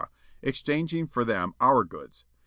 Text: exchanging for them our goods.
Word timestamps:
exchanging 0.41 1.05
for 1.05 1.23
them 1.23 1.53
our 1.61 1.83
goods. 1.83 2.25